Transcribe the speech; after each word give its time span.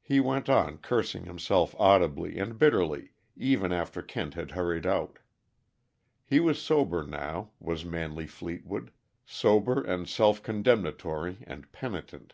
He 0.00 0.18
went 0.18 0.48
on 0.48 0.78
cursing 0.78 1.26
himself 1.26 1.74
audibly 1.78 2.38
and 2.38 2.58
bitterly, 2.58 3.10
even 3.36 3.70
after 3.70 4.00
Kent 4.00 4.32
had 4.32 4.52
hurried 4.52 4.86
out. 4.86 5.18
He 6.24 6.40
was 6.40 6.58
sober 6.58 7.02
now 7.04 7.50
was 7.60 7.84
Manley 7.84 8.26
Fleetwood 8.26 8.92
sober 9.26 9.82
and 9.82 10.08
self 10.08 10.42
condemnatory 10.42 11.44
and 11.46 11.70
penitent. 11.70 12.32